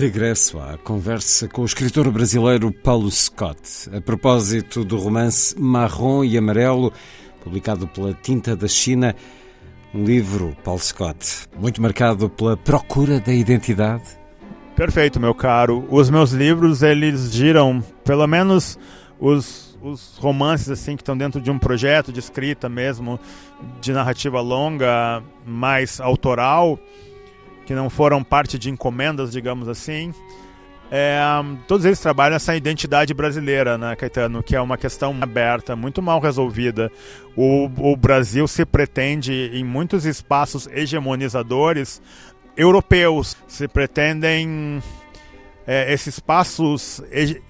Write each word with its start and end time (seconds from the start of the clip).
Regresso 0.00 0.58
à 0.58 0.78
conversa 0.78 1.46
com 1.46 1.60
o 1.60 1.66
escritor 1.66 2.10
brasileiro 2.10 2.72
Paulo 2.72 3.10
Scott, 3.10 3.60
a 3.94 4.00
propósito 4.00 4.82
do 4.82 4.96
romance 4.96 5.54
Marrom 5.60 6.24
e 6.24 6.38
Amarelo, 6.38 6.90
publicado 7.44 7.86
pela 7.86 8.14
Tinta 8.14 8.56
da 8.56 8.66
China. 8.66 9.14
Um 9.94 10.02
livro, 10.02 10.56
Paulo 10.64 10.80
Scott, 10.80 11.46
muito 11.54 11.82
marcado 11.82 12.30
pela 12.30 12.56
procura 12.56 13.20
da 13.20 13.30
identidade. 13.30 14.04
Perfeito, 14.74 15.20
meu 15.20 15.34
caro. 15.34 15.86
Os 15.90 16.08
meus 16.08 16.30
livros, 16.30 16.82
eles 16.82 17.30
giram, 17.30 17.84
pelo 18.02 18.26
menos 18.26 18.78
os, 19.20 19.78
os 19.82 20.16
romances 20.16 20.70
assim 20.70 20.96
que 20.96 21.02
estão 21.02 21.14
dentro 21.14 21.42
de 21.42 21.50
um 21.50 21.58
projeto 21.58 22.10
de 22.10 22.20
escrita 22.20 22.70
mesmo, 22.70 23.20
de 23.82 23.92
narrativa 23.92 24.40
longa, 24.40 25.22
mais 25.44 26.00
autoral, 26.00 26.80
que 27.70 27.74
não 27.76 27.88
foram 27.88 28.24
parte 28.24 28.58
de 28.58 28.68
encomendas, 28.68 29.30
digamos 29.30 29.68
assim. 29.68 30.12
É, 30.90 31.20
todos 31.68 31.86
eles 31.86 32.00
trabalham 32.00 32.34
essa 32.34 32.56
identidade 32.56 33.14
brasileira, 33.14 33.78
né, 33.78 33.94
Caetano? 33.94 34.42
Que 34.42 34.56
é 34.56 34.60
uma 34.60 34.76
questão 34.76 35.16
aberta, 35.20 35.76
muito 35.76 36.02
mal 36.02 36.18
resolvida. 36.18 36.90
O, 37.36 37.70
o 37.92 37.96
Brasil 37.96 38.48
se 38.48 38.66
pretende, 38.66 39.52
em 39.54 39.62
muitos 39.62 40.04
espaços 40.04 40.66
hegemonizadores 40.66 42.02
europeus, 42.56 43.36
se 43.46 43.68
pretendem 43.68 44.82
é, 45.64 45.92
esses 45.92 46.14
espaços 46.14 47.00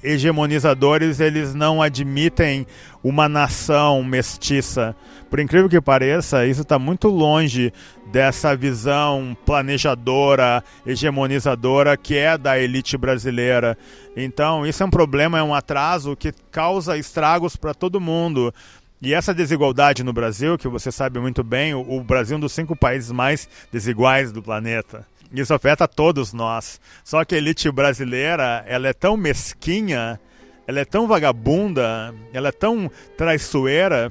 hegemonizadores 0.02 1.20
eles 1.20 1.54
não 1.54 1.80
admitem 1.80 2.66
uma 3.02 3.26
nação 3.26 4.04
mestiça. 4.04 4.94
Por 5.30 5.38
incrível 5.38 5.68
que 5.68 5.80
pareça, 5.80 6.44
isso 6.44 6.62
está 6.62 6.76
muito 6.76 7.06
longe 7.06 7.72
dessa 8.10 8.56
visão 8.56 9.36
planejadora, 9.46 10.64
hegemonizadora 10.84 11.96
que 11.96 12.16
é 12.16 12.36
da 12.36 12.58
elite 12.58 12.96
brasileira. 12.96 13.78
Então, 14.16 14.66
isso 14.66 14.82
é 14.82 14.86
um 14.86 14.90
problema, 14.90 15.38
é 15.38 15.42
um 15.42 15.54
atraso 15.54 16.16
que 16.16 16.32
causa 16.50 16.98
estragos 16.98 17.54
para 17.54 17.72
todo 17.72 18.00
mundo. 18.00 18.52
E 19.00 19.14
essa 19.14 19.32
desigualdade 19.32 20.02
no 20.02 20.12
Brasil, 20.12 20.58
que 20.58 20.66
você 20.66 20.90
sabe 20.90 21.20
muito 21.20 21.44
bem, 21.44 21.74
o 21.74 22.02
Brasil 22.02 22.34
é 22.34 22.38
um 22.38 22.40
dos 22.40 22.52
cinco 22.52 22.74
países 22.74 23.12
mais 23.12 23.48
desiguais 23.72 24.32
do 24.32 24.42
planeta. 24.42 25.06
Isso 25.32 25.54
afeta 25.54 25.86
todos 25.86 26.32
nós. 26.32 26.80
Só 27.04 27.24
que 27.24 27.36
a 27.36 27.38
elite 27.38 27.70
brasileira, 27.70 28.64
ela 28.66 28.88
é 28.88 28.92
tão 28.92 29.16
mesquinha, 29.16 30.18
ela 30.66 30.80
é 30.80 30.84
tão 30.84 31.06
vagabunda, 31.06 32.12
ela 32.32 32.48
é 32.48 32.52
tão 32.52 32.90
traiçoeira 33.16 34.10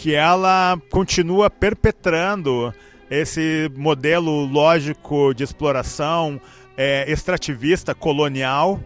que 0.00 0.14
ela 0.14 0.80
continua 0.88 1.50
perpetrando 1.50 2.72
esse 3.10 3.70
modelo 3.76 4.46
lógico 4.46 5.34
de 5.34 5.44
exploração 5.44 6.40
é, 6.74 7.04
extrativista 7.12 7.94
colonial 7.94 8.80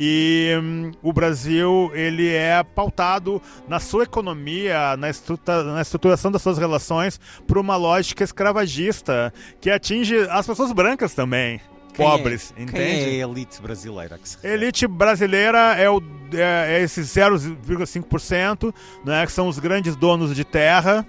e 0.00 0.58
hum, 0.58 0.90
o 1.02 1.12
Brasil 1.12 1.90
ele 1.92 2.32
é 2.32 2.62
pautado 2.62 3.42
na 3.68 3.78
sua 3.78 4.04
economia, 4.04 4.96
na, 4.96 5.10
estrutura, 5.10 5.64
na 5.64 5.82
estruturação 5.82 6.32
das 6.32 6.40
suas 6.40 6.56
relações 6.56 7.20
por 7.46 7.58
uma 7.58 7.76
lógica 7.76 8.24
escravagista 8.24 9.30
que 9.60 9.68
atinge 9.68 10.16
as 10.30 10.46
pessoas 10.46 10.72
brancas 10.72 11.12
também. 11.12 11.60
Quem 11.94 12.06
é? 12.06 12.10
pobres, 12.10 12.54
é, 12.56 12.62
entende? 12.62 13.04
Quem 13.04 13.20
é 13.20 13.24
a 13.24 13.28
elite 13.28 13.60
brasileira? 13.60 14.18
Que 14.18 14.28
se 14.28 14.46
elite 14.46 14.86
brasileira 14.86 15.74
é, 15.76 15.90
o, 15.90 16.02
é, 16.32 16.78
é 16.78 16.82
esses 16.82 17.08
0,5%, 17.08 18.74
né, 19.04 19.26
que 19.26 19.32
são 19.32 19.48
os 19.48 19.58
grandes 19.58 19.96
donos 19.96 20.34
de 20.34 20.44
terra, 20.44 21.06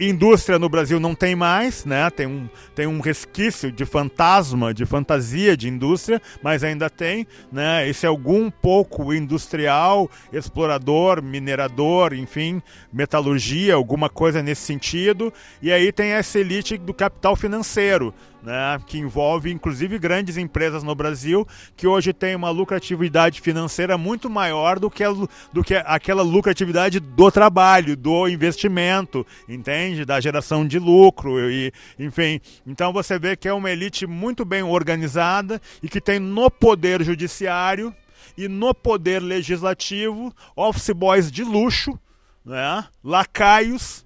Indústria 0.00 0.58
no 0.58 0.66
Brasil 0.66 0.98
não 0.98 1.14
tem 1.14 1.36
mais, 1.36 1.84
né? 1.84 2.08
Tem 2.08 2.26
um, 2.26 2.48
tem 2.74 2.86
um 2.86 3.00
resquício 3.00 3.70
de 3.70 3.84
fantasma, 3.84 4.72
de 4.72 4.86
fantasia 4.86 5.54
de 5.54 5.68
indústria, 5.68 6.22
mas 6.42 6.64
ainda 6.64 6.88
tem, 6.88 7.26
né? 7.52 7.86
Esse 7.86 8.06
algum 8.06 8.50
pouco 8.50 9.12
industrial, 9.12 10.10
explorador, 10.32 11.22
minerador, 11.22 12.14
enfim, 12.14 12.62
metalurgia, 12.90 13.74
alguma 13.74 14.08
coisa 14.08 14.42
nesse 14.42 14.62
sentido. 14.62 15.30
E 15.60 15.70
aí 15.70 15.92
tem 15.92 16.12
essa 16.12 16.38
elite 16.38 16.78
do 16.78 16.94
capital 16.94 17.36
financeiro, 17.36 18.14
né, 18.42 18.78
que 18.86 18.98
envolve 18.98 19.50
inclusive 19.50 19.98
grandes 19.98 20.36
empresas 20.36 20.82
no 20.82 20.94
Brasil 20.94 21.46
que 21.76 21.86
hoje 21.86 22.12
tem 22.12 22.34
uma 22.34 22.50
lucratividade 22.50 23.40
financeira 23.40 23.98
muito 23.98 24.30
maior 24.30 24.78
do 24.78 24.90
que, 24.90 25.04
a, 25.04 25.10
do 25.52 25.62
que 25.62 25.74
aquela 25.74 26.22
lucratividade 26.22 27.00
do 27.00 27.30
trabalho, 27.30 27.96
do 27.96 28.28
investimento, 28.28 29.26
entende? 29.48 30.04
Da 30.04 30.20
geração 30.20 30.66
de 30.66 30.78
lucro 30.78 31.50
e, 31.50 31.72
enfim. 31.98 32.40
Então 32.66 32.92
você 32.92 33.18
vê 33.18 33.36
que 33.36 33.48
é 33.48 33.52
uma 33.52 33.70
elite 33.70 34.06
muito 34.06 34.44
bem 34.44 34.62
organizada 34.62 35.60
e 35.82 35.88
que 35.88 36.00
tem 36.00 36.18
no 36.18 36.50
poder 36.50 37.02
judiciário 37.02 37.94
e 38.36 38.48
no 38.48 38.74
poder 38.74 39.20
legislativo 39.20 40.34
office 40.56 40.90
boys 40.90 41.30
de 41.30 41.44
luxo, 41.44 41.98
né? 42.44 42.84
lacaios 43.02 44.04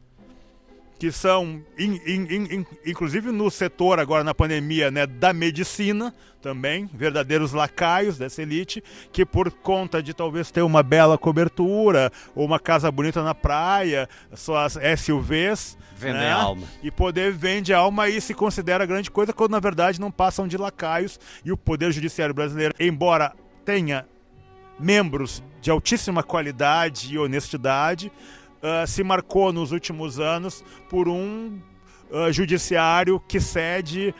que 0.98 1.10
são, 1.10 1.62
in, 1.78 2.00
in, 2.06 2.26
in, 2.30 2.66
inclusive 2.86 3.30
no 3.30 3.50
setor 3.50 3.98
agora 3.98 4.24
na 4.24 4.34
pandemia, 4.34 4.90
né, 4.90 5.06
da 5.06 5.32
medicina 5.32 6.14
também, 6.40 6.88
verdadeiros 6.92 7.52
lacaios 7.52 8.18
dessa 8.18 8.42
elite, 8.42 8.82
que 9.12 9.24
por 9.24 9.50
conta 9.50 10.02
de 10.02 10.12
talvez 10.12 10.50
ter 10.50 10.62
uma 10.62 10.82
bela 10.82 11.16
cobertura, 11.16 12.12
ou 12.34 12.44
uma 12.44 12.60
casa 12.60 12.90
bonita 12.90 13.22
na 13.22 13.34
praia, 13.34 14.08
suas 14.34 14.78
SUVs, 14.98 15.76
Vender 15.96 16.18
né, 16.18 16.32
alma. 16.32 16.66
E 16.82 16.90
poder 16.90 17.32
vende 17.32 17.72
alma 17.72 18.08
e 18.08 18.20
se 18.20 18.34
considera 18.34 18.84
grande 18.84 19.10
coisa, 19.10 19.32
quando 19.32 19.52
na 19.52 19.60
verdade 19.60 20.00
não 20.00 20.10
passam 20.10 20.46
de 20.46 20.56
lacaios. 20.56 21.18
E 21.44 21.52
o 21.52 21.56
Poder 21.56 21.92
Judiciário 21.92 22.34
brasileiro, 22.34 22.74
embora 22.80 23.32
tenha 23.64 24.06
membros 24.78 25.42
de 25.60 25.70
altíssima 25.70 26.22
qualidade 26.22 27.14
e 27.14 27.18
honestidade, 27.18 28.12
uh, 28.64 28.86
se 28.86 29.04
marcou 29.04 29.52
nos 29.52 29.70
últimos 29.70 30.18
anos 30.18 30.64
por 30.88 31.06
um 31.06 31.58
uh, 32.10 32.32
judiciário 32.32 33.20
que 33.28 33.38
cede 33.38 34.14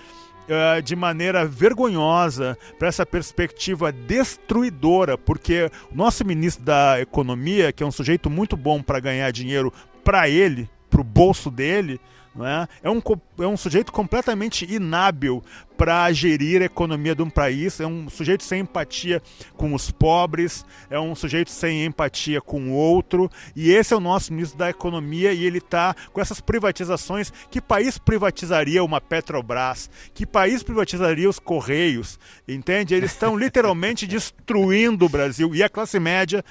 uh, 0.49 0.82
de 0.82 0.94
maneira 0.94 1.47
vergonhosa 1.47 2.59
para 2.78 2.88
essa 2.88 3.06
perspectiva 3.06 3.91
destruidora, 3.91 5.16
porque 5.16 5.71
o 5.91 5.97
nosso 5.97 6.25
ministro 6.25 6.65
da 6.65 7.00
Economia, 7.00 7.72
que 7.72 7.83
é 7.83 7.87
um 7.87 7.93
sujeito 7.93 8.28
muito 8.28 8.56
bom 8.56 8.83
para 8.83 9.00
ganhar 9.00 9.31
dinheiro 9.31 9.72
para 10.04 10.28
ele, 10.28 10.69
para 10.91 11.00
o 11.00 11.04
bolso 11.04 11.50
dele, 11.50 11.99
é? 12.41 12.67
É, 12.83 12.91
um, 12.91 13.00
é 13.39 13.47
um 13.47 13.56
sujeito 13.56 13.93
completamente 13.93 14.65
inábil 14.72 15.43
para 15.77 16.11
gerir 16.12 16.62
a 16.62 16.65
economia 16.65 17.15
de 17.15 17.22
um 17.22 17.31
país, 17.31 17.81
é 17.81 17.87
um 17.87 18.09
sujeito 18.09 18.43
sem 18.43 18.61
empatia 18.61 19.21
com 19.56 19.75
os 19.75 19.91
pobres, 19.91 20.65
é 20.89 20.99
um 20.99 21.15
sujeito 21.15 21.50
sem 21.50 21.84
empatia 21.84 22.41
com 22.41 22.71
o 22.71 22.72
outro, 22.72 23.31
e 23.55 23.71
esse 23.71 23.93
é 23.93 23.97
o 23.97 24.00
nosso 24.00 24.33
ministro 24.33 24.59
da 24.59 24.71
Economia 24.71 25.33
e 25.33 25.45
ele 25.45 25.59
está 25.59 25.95
com 26.12 26.21
essas 26.21 26.41
privatizações. 26.41 27.33
Que 27.50 27.61
país 27.61 27.99
privatizaria 27.99 28.83
uma 28.83 29.01
Petrobras? 29.01 29.91
Que 30.12 30.25
país 30.25 30.62
privatizaria 30.62 31.28
os 31.28 31.39
Correios? 31.39 32.19
Entende? 32.47 32.95
Eles 32.95 33.13
estão 33.13 33.36
literalmente 33.36 34.07
destruindo 34.09 35.07
o 35.07 35.09
Brasil 35.09 35.54
e 35.54 35.63
a 35.63 35.69
classe 35.69 35.98
média 35.98 36.45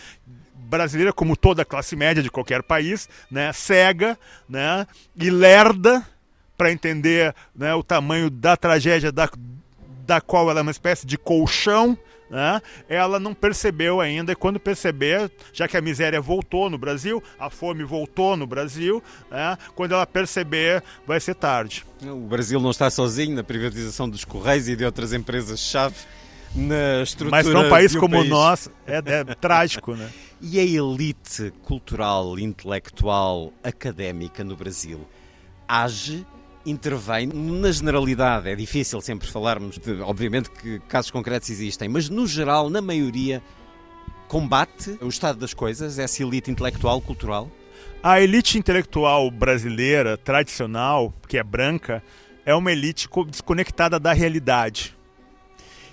brasileira, 0.63 1.13
como 1.13 1.35
toda 1.35 1.65
classe 1.65 1.95
média 1.95 2.23
de 2.23 2.31
qualquer 2.31 2.63
país, 2.63 3.07
né, 3.29 3.51
cega 3.53 4.17
né, 4.47 4.87
e 5.15 5.29
lerda 5.29 6.05
para 6.57 6.71
entender 6.71 7.33
né, 7.55 7.73
o 7.73 7.83
tamanho 7.83 8.29
da 8.29 8.55
tragédia 8.55 9.11
da, 9.11 9.29
da 10.05 10.21
qual 10.21 10.49
ela 10.49 10.59
é 10.59 10.61
uma 10.61 10.71
espécie 10.71 11.05
de 11.05 11.17
colchão, 11.17 11.97
né, 12.29 12.61
ela 12.87 13.19
não 13.19 13.33
percebeu 13.33 14.01
ainda. 14.01 14.31
E 14.31 14.35
quando 14.35 14.59
perceber, 14.59 15.31
já 15.51 15.67
que 15.67 15.77
a 15.77 15.81
miséria 15.81 16.19
voltou 16.19 16.69
no 16.69 16.77
Brasil, 16.77 17.21
a 17.37 17.49
fome 17.49 17.83
voltou 17.83 18.35
no 18.35 18.47
Brasil, 18.47 19.03
né, 19.29 19.57
quando 19.75 19.93
ela 19.93 20.07
perceber, 20.07 20.83
vai 21.05 21.19
ser 21.19 21.35
tarde. 21.35 21.85
O 22.01 22.27
Brasil 22.27 22.59
não 22.59 22.71
está 22.71 22.89
sozinho 22.89 23.35
na 23.35 23.43
privatização 23.43 24.09
dos 24.09 24.25
Correios 24.25 24.67
e 24.67 24.75
de 24.75 24.85
outras 24.85 25.13
empresas-chave 25.13 25.95
na 26.55 27.01
estrutura. 27.01 27.31
Mas 27.31 27.49
para 27.49 27.59
um 27.59 27.69
país 27.69 27.95
como 27.95 28.17
o 28.17 28.23
nosso, 28.23 28.71
é, 28.85 28.97
é 28.97 29.23
trágico, 29.35 29.95
né? 29.95 30.09
E 30.45 30.59
a 30.59 30.61
elite 30.61 31.53
cultural, 31.63 32.37
intelectual, 32.37 33.53
académica 33.63 34.43
no 34.43 34.57
Brasil 34.57 35.07
age 35.65 36.25
intervém 36.65 37.27
na 37.27 37.71
generalidade? 37.71 38.49
É 38.49 38.55
difícil 38.55 38.99
sempre 38.99 39.25
falarmos 39.27 39.77
de, 39.77 40.01
obviamente, 40.01 40.49
que 40.51 40.79
casos 40.81 41.11
concretos 41.11 41.49
existem, 41.49 41.87
mas 41.87 42.09
no 42.09 42.27
geral, 42.27 42.69
na 42.69 42.81
maioria, 42.81 43.41
combate 44.27 44.97
o 45.01 45.07
estado 45.07 45.39
das 45.39 45.53
coisas, 45.53 45.97
essa 45.97 46.21
elite 46.21 46.51
intelectual, 46.51 46.99
cultural? 46.99 47.49
A 48.01 48.19
elite 48.19 48.57
intelectual 48.57 49.31
brasileira, 49.31 50.17
tradicional, 50.17 51.13
que 51.27 51.37
é 51.37 51.43
branca, 51.43 52.03
é 52.45 52.53
uma 52.53 52.71
elite 52.71 53.07
desconectada 53.27 53.97
da 53.97 54.11
realidade. 54.11 54.93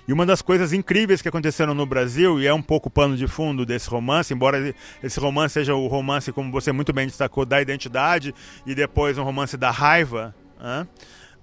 E 0.07 0.13
uma 0.13 0.25
das 0.25 0.41
coisas 0.41 0.73
incríveis 0.73 1.21
que 1.21 1.27
aconteceram 1.29 1.73
no 1.73 1.85
Brasil, 1.85 2.39
e 2.41 2.47
é 2.47 2.53
um 2.53 2.61
pouco 2.61 2.89
o 2.89 2.91
pano 2.91 3.15
de 3.15 3.27
fundo 3.27 3.65
desse 3.65 3.89
romance, 3.89 4.33
embora 4.33 4.73
esse 5.03 5.19
romance 5.19 5.53
seja 5.53 5.75
o 5.75 5.87
romance, 5.87 6.31
como 6.31 6.51
você 6.51 6.71
muito 6.71 6.91
bem 6.91 7.05
destacou, 7.05 7.45
da 7.45 7.61
identidade, 7.61 8.33
e 8.65 8.73
depois 8.73 9.17
um 9.17 9.23
romance 9.23 9.55
da 9.57 9.71
raiva? 9.71 10.33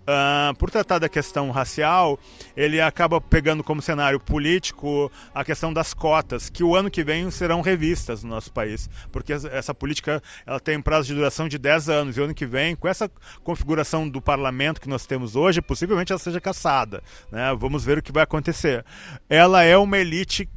Uh, 0.08 0.56
por 0.56 0.70
tratar 0.70 0.98
da 0.98 1.06
questão 1.06 1.50
racial, 1.50 2.18
ele 2.56 2.80
acaba 2.80 3.20
pegando 3.20 3.62
como 3.62 3.82
cenário 3.82 4.18
político 4.18 5.12
a 5.34 5.44
questão 5.44 5.70
das 5.70 5.92
cotas, 5.92 6.48
que 6.48 6.64
o 6.64 6.74
ano 6.74 6.90
que 6.90 7.04
vem 7.04 7.30
serão 7.30 7.60
revistas 7.60 8.24
no 8.24 8.30
nosso 8.30 8.50
país, 8.50 8.88
porque 9.12 9.34
essa 9.34 9.74
política 9.74 10.22
ela 10.46 10.58
tem 10.58 10.80
prazo 10.80 11.08
de 11.08 11.14
duração 11.14 11.46
de 11.46 11.58
10 11.58 11.90
anos, 11.90 12.16
e 12.16 12.22
o 12.22 12.24
ano 12.24 12.32
que 12.32 12.46
vem, 12.46 12.74
com 12.74 12.88
essa 12.88 13.10
configuração 13.44 14.08
do 14.08 14.18
parlamento 14.18 14.80
que 14.80 14.88
nós 14.88 15.04
temos 15.04 15.36
hoje, 15.36 15.60
possivelmente 15.60 16.10
ela 16.10 16.18
seja 16.18 16.40
caçada. 16.40 17.02
Né? 17.30 17.54
Vamos 17.58 17.84
ver 17.84 17.98
o 17.98 18.02
que 18.02 18.10
vai 18.10 18.22
acontecer. 18.22 18.86
Ela 19.28 19.62
é 19.62 19.76
uma 19.76 19.98
elite 19.98 20.48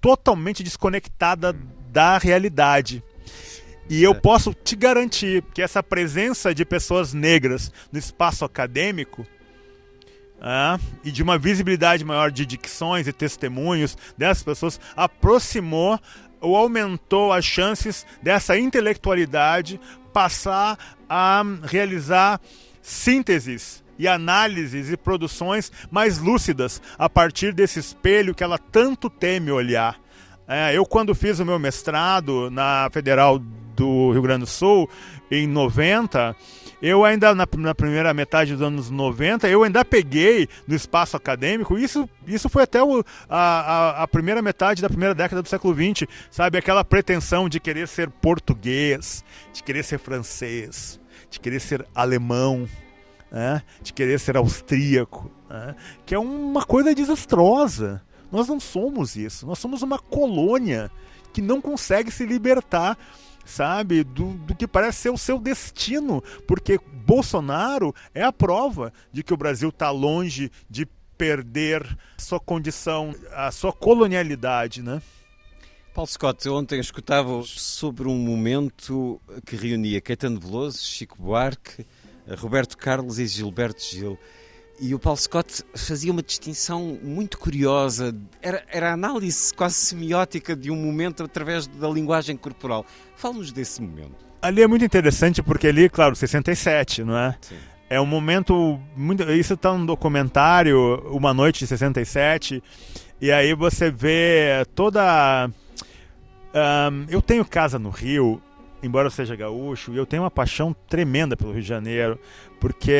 totalmente 0.00 0.62
desconectada 0.62 1.54
da 1.92 2.16
realidade. 2.16 3.04
E 3.88 4.02
eu 4.02 4.12
é. 4.12 4.14
posso 4.14 4.52
te 4.52 4.74
garantir 4.74 5.42
que 5.54 5.62
essa 5.62 5.82
presença 5.82 6.54
de 6.54 6.64
pessoas 6.64 7.12
negras 7.12 7.72
no 7.92 7.98
espaço 7.98 8.44
acadêmico 8.44 9.26
é, 10.40 10.78
e 11.04 11.10
de 11.10 11.22
uma 11.22 11.38
visibilidade 11.38 12.04
maior 12.04 12.30
de 12.30 12.44
dicções 12.44 13.06
e 13.06 13.12
testemunhos 13.12 13.96
dessas 14.18 14.42
pessoas 14.42 14.80
aproximou 14.96 15.98
ou 16.40 16.56
aumentou 16.56 17.32
as 17.32 17.44
chances 17.44 18.04
dessa 18.22 18.58
intelectualidade 18.58 19.80
passar 20.12 20.96
a 21.08 21.42
realizar 21.64 22.40
sínteses 22.82 23.84
e 23.98 24.06
análises 24.06 24.90
e 24.90 24.96
produções 24.96 25.72
mais 25.90 26.18
lúcidas 26.18 26.82
a 26.98 27.08
partir 27.08 27.52
desse 27.52 27.78
espelho 27.78 28.34
que 28.34 28.44
ela 28.44 28.58
tanto 28.58 29.08
teme 29.08 29.50
olhar. 29.50 29.98
É, 30.46 30.76
eu, 30.76 30.84
quando 30.84 31.14
fiz 31.14 31.40
o 31.40 31.44
meu 31.44 31.58
mestrado 31.58 32.50
na 32.50 32.88
Federal 32.92 33.40
do 33.76 34.10
Rio 34.12 34.22
Grande 34.22 34.40
do 34.40 34.46
Sul, 34.46 34.88
em 35.30 35.46
90, 35.46 36.34
eu 36.80 37.04
ainda, 37.04 37.34
na, 37.34 37.46
na, 37.56 37.74
primeira 37.74 38.12
metade 38.12 38.52
dos 38.52 38.62
anos 38.62 38.90
90, 38.90 39.48
eu 39.48 39.62
ainda 39.62 39.84
peguei 39.84 40.48
no 40.66 40.74
espaço 40.74 41.16
acadêmico, 41.16 41.78
isso, 41.78 42.08
isso 42.26 42.48
foi 42.48 42.62
até 42.62 42.82
o, 42.82 43.04
a, 43.28 43.38
a, 43.38 44.02
a, 44.02 44.08
primeira 44.08 44.42
metade 44.42 44.82
da 44.82 44.88
primeira 44.88 45.14
década 45.14 45.42
do 45.42 45.48
século 45.48 45.74
XX, 45.74 46.08
sabe? 46.30 46.58
Aquela 46.58 46.84
pretensão 46.84 47.48
de 47.48 47.60
querer 47.60 47.86
ser 47.86 48.10
português, 48.10 49.24
de 49.52 49.62
querer 49.62 49.84
ser 49.84 49.98
francês, 49.98 51.00
de 51.30 51.38
querer 51.38 51.60
ser 51.60 51.86
alemão, 51.94 52.68
né? 53.30 53.62
de 53.82 53.92
querer 53.92 54.18
ser 54.18 54.36
austríaco, 54.36 55.30
né? 55.48 55.74
que 56.04 56.14
é 56.14 56.18
uma 56.18 56.64
coisa 56.64 56.94
desastrosa. 56.94 58.02
Nós 58.30 58.48
não 58.48 58.58
somos 58.58 59.16
isso, 59.16 59.46
nós 59.46 59.58
somos 59.58 59.82
uma 59.82 59.98
colônia 59.98 60.90
que 61.32 61.40
não 61.40 61.60
consegue 61.60 62.10
se 62.10 62.24
libertar 62.24 62.98
sabe, 63.46 64.04
do, 64.04 64.32
do 64.34 64.54
que 64.54 64.66
parece 64.66 65.02
ser 65.02 65.10
o 65.10 65.18
seu 65.18 65.38
destino, 65.38 66.22
porque 66.46 66.78
Bolsonaro 67.06 67.94
é 68.12 68.22
a 68.22 68.32
prova 68.32 68.92
de 69.12 69.22
que 69.22 69.32
o 69.32 69.36
Brasil 69.36 69.70
está 69.70 69.90
longe 69.90 70.50
de 70.68 70.86
perder 71.16 71.96
sua 72.18 72.38
condição, 72.38 73.14
a 73.32 73.50
sua 73.50 73.72
colonialidade, 73.72 74.82
né? 74.82 75.00
Paulo 75.94 76.10
Scott, 76.10 76.46
ontem 76.50 76.78
escutava 76.78 77.42
sobre 77.44 78.06
um 78.06 78.18
momento 78.18 79.18
que 79.46 79.56
reunia 79.56 79.98
Caetano 79.98 80.38
Veloso, 80.38 80.84
Chico 80.84 81.16
Buarque, 81.18 81.86
Roberto 82.36 82.76
Carlos 82.76 83.18
e 83.18 83.26
Gilberto 83.26 83.82
Gil. 83.82 84.18
E 84.78 84.94
o 84.94 84.98
Paulo 84.98 85.18
Scott 85.18 85.64
fazia 85.74 86.12
uma 86.12 86.22
distinção 86.22 86.98
muito 87.02 87.38
curiosa. 87.38 88.14
Era, 88.42 88.62
era 88.70 88.90
a 88.90 88.92
análise 88.92 89.52
quase 89.54 89.76
semiótica 89.76 90.54
de 90.54 90.70
um 90.70 90.76
momento 90.76 91.24
através 91.24 91.66
da 91.66 91.88
linguagem 91.88 92.36
corporal. 92.36 92.84
Fala-nos 93.16 93.52
desse 93.52 93.80
momento. 93.80 94.26
Ali 94.42 94.62
é 94.62 94.66
muito 94.66 94.84
interessante 94.84 95.42
porque 95.42 95.68
ali, 95.68 95.88
claro, 95.88 96.14
67, 96.14 97.02
não 97.04 97.16
é? 97.16 97.36
Sim. 97.40 97.56
É 97.88 98.00
um 98.00 98.06
momento 98.06 98.78
muito. 98.96 99.22
Isso 99.32 99.54
está 99.54 99.72
no 99.72 99.86
documentário 99.86 101.00
Uma 101.10 101.32
Noite 101.32 101.60
de 101.60 101.68
67. 101.68 102.62
E 103.20 103.32
aí 103.32 103.54
você 103.54 103.90
vê 103.90 104.66
toda. 104.74 105.48
Um, 106.54 107.06
eu 107.08 107.22
tenho 107.22 107.44
casa 107.44 107.78
no 107.78 107.90
Rio 107.90 108.42
embora 108.86 109.06
eu 109.06 109.10
seja 109.10 109.36
gaúcho, 109.36 109.92
eu 109.94 110.06
tenho 110.06 110.22
uma 110.22 110.30
paixão 110.30 110.74
tremenda 110.88 111.36
pelo 111.36 111.52
Rio 111.52 111.62
de 111.62 111.68
Janeiro, 111.68 112.18
porque 112.60 112.92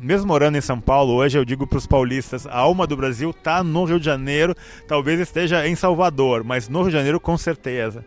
mesmo 0.00 0.26
morando 0.26 0.56
em 0.56 0.60
São 0.60 0.80
Paulo, 0.80 1.14
hoje 1.14 1.38
eu 1.38 1.44
digo 1.44 1.66
para 1.66 1.78
os 1.78 1.86
paulistas, 1.86 2.46
a 2.46 2.56
alma 2.56 2.86
do 2.86 2.96
Brasil 2.96 3.30
está 3.30 3.62
no 3.62 3.84
Rio 3.84 3.98
de 3.98 4.06
Janeiro, 4.06 4.54
talvez 4.86 5.20
esteja 5.20 5.66
em 5.66 5.74
Salvador, 5.74 6.42
mas 6.42 6.68
no 6.68 6.80
Rio 6.80 6.90
de 6.90 6.96
Janeiro 6.96 7.20
com 7.20 7.36
certeza. 7.36 8.04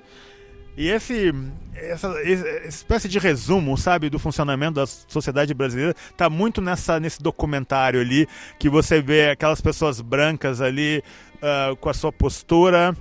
E 0.77 0.87
esse, 0.87 1.33
essa, 1.75 2.07
essa, 2.21 2.67
espécie 2.67 3.09
de 3.09 3.19
resumo, 3.19 3.77
sabe, 3.77 4.09
do 4.09 4.17
funcionamento 4.17 4.75
da 4.75 4.87
sociedade 4.87 5.53
brasileira 5.53 5.93
está 6.09 6.29
muito 6.29 6.61
nessa, 6.61 6.99
nesse 6.99 7.21
documentário 7.21 7.99
ali, 7.99 8.27
que 8.57 8.69
você 8.69 9.01
vê 9.01 9.29
aquelas 9.29 9.59
pessoas 9.59 9.99
brancas 9.99 10.61
ali 10.61 11.03
uh, 11.35 11.75
com 11.75 11.89
a 11.89 11.93
sua 11.93 12.11
postura 12.11 12.95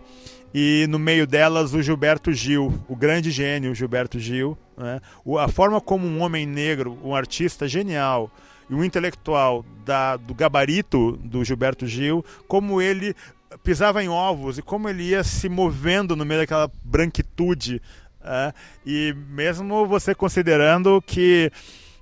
e 0.53 0.87
no 0.89 0.99
meio 0.99 1.27
delas 1.27 1.75
o 1.75 1.83
Gilberto 1.83 2.33
Gil, 2.33 2.83
o 2.89 2.97
grande 2.97 3.31
gênio 3.31 3.75
Gilberto 3.75 4.19
Gil. 4.19 4.59
Né? 4.77 5.01
A 5.39 5.49
forma 5.49 5.81
como 5.81 6.07
um 6.07 6.21
homem 6.23 6.47
negro, 6.47 6.99
um 7.05 7.15
artista 7.15 7.69
genial 7.69 8.31
e 8.69 8.75
um 8.75 8.85
intelectual 8.85 9.65
da, 9.85 10.17
do 10.17 10.35
gabarito 10.35 11.17
do 11.23 11.45
Gilberto 11.45 11.87
Gil, 11.87 12.25
como 12.49 12.83
ele 12.83 13.15
pisava 13.63 14.03
em 14.03 14.09
ovos 14.09 14.59
e 14.59 14.63
como 14.63 14.89
ele 14.89 15.05
ia 15.05 15.23
se 15.23 15.49
movendo 15.49 16.17
no 16.17 16.25
meio 16.25 16.41
daquela 16.41 16.71
branquitude. 16.85 17.81
Né? 18.23 18.53
E 18.85 19.15
mesmo 19.29 19.87
você 19.87 20.15
considerando 20.15 21.03
que 21.05 21.51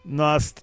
nós, 0.04 0.54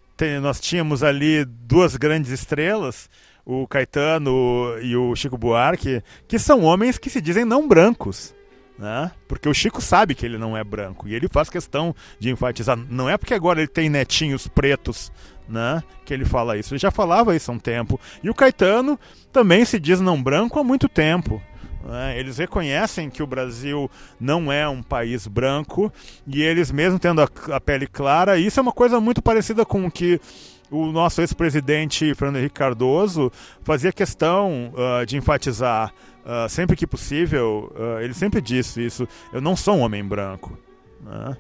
nós 0.42 0.60
tínhamos 0.60 1.04
ali 1.04 1.46
duas 1.46 1.96
grandes 1.96 2.32
estrelas 2.32 3.10
o 3.46 3.68
Caetano 3.68 4.78
e 4.82 4.96
o 4.96 5.16
Chico 5.16 5.38
Buarque, 5.38 6.02
que 6.28 6.40
são 6.40 6.64
homens 6.64 6.98
que 6.98 7.10
se 7.10 7.22
dizem 7.22 7.46
não 7.46 7.68
brancos. 7.68 8.34
Né? 8.78 9.10
Porque 9.28 9.48
o 9.48 9.54
Chico 9.54 9.82
sabe 9.82 10.16
que 10.16 10.26
ele 10.26 10.38
não 10.38 10.58
é 10.58 10.64
branco 10.64 11.08
e 11.08 11.16
ele 11.16 11.30
faz 11.30 11.50
questão 11.50 11.96
de 12.20 12.30
enfatizar. 12.30 12.78
Não 12.90 13.10
é 13.10 13.18
porque 13.18 13.34
agora 13.34 13.60
ele 13.60 13.68
tem 13.68 13.90
netinhos 13.90 14.48
pretos 14.48 15.12
né, 15.48 15.82
que 16.04 16.14
ele 16.14 16.26
fala 16.26 16.58
isso. 16.58 16.74
Ele 16.74 16.80
já 16.80 16.92
falava 16.92 17.36
isso 17.36 17.52
há 17.52 17.54
um 17.54 17.60
tempo. 17.60 18.00
E 18.22 18.30
o 18.30 18.34
Caetano 18.34 19.00
também 19.32 19.64
se 19.64 19.80
diz 19.80 20.02
não 20.02 20.22
branco 20.22 20.60
há 20.60 20.64
muito 20.64 20.90
tempo. 20.90 21.42
Né? 21.86 22.20
Eles 22.20 22.38
reconhecem 22.38 23.10
que 23.10 23.24
o 23.24 23.28
Brasil 23.28 23.90
não 24.20 24.52
é 24.52 24.68
um 24.68 24.82
país 24.82 25.28
branco 25.28 25.92
e 26.28 26.42
eles, 26.42 26.72
mesmo 26.72 27.00
tendo 27.00 27.22
a, 27.22 27.30
a 27.54 27.62
pele 27.62 27.88
clara, 27.88 28.38
isso 28.38 28.60
é 28.60 28.64
uma 28.64 28.74
coisa 28.74 29.00
muito 29.00 29.22
parecida 29.22 29.64
com 29.64 29.86
o 29.86 29.92
que 29.92 30.20
o 30.76 30.92
nosso 30.92 31.22
ex-presidente 31.22 32.14
Fernando 32.16 32.38
Henrique 32.38 32.56
Cardoso 32.56 33.32
fazia 33.64 33.92
questão 33.92 34.74
uh, 34.74 35.06
de 35.06 35.18
enfatizar, 35.18 35.94
uh, 36.26 36.50
sempre 36.50 36.76
que 36.76 36.86
possível, 36.86 37.74
uh, 37.76 38.02
ele 38.02 38.14
sempre 38.14 38.42
disse 38.42 38.86
isso: 38.86 39.08
eu 39.32 39.42
não 39.42 39.56
sou 39.56 39.78
um 39.78 39.82
homem 39.82 40.04
branco. 40.04 40.58
Né? 41.02 41.38